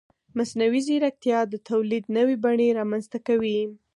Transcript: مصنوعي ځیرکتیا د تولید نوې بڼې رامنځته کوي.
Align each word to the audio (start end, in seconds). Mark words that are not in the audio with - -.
مصنوعي 0.37 0.81
ځیرکتیا 0.87 1.39
د 1.47 1.53
تولید 1.69 2.03
نوې 2.17 2.35
بڼې 2.43 2.67
رامنځته 2.79 3.17
کوي. 3.27 3.59